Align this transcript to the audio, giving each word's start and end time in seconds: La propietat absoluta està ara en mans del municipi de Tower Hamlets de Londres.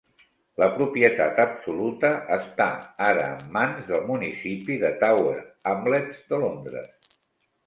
La 0.61 0.67
propietat 0.77 1.41
absoluta 1.43 2.09
està 2.37 2.67
ara 3.09 3.27
en 3.35 3.53
mans 3.59 3.85
del 3.93 4.03
municipi 4.09 4.79
de 4.85 4.93
Tower 5.05 5.37
Hamlets 5.75 6.25
de 6.35 6.43
Londres. 6.47 7.15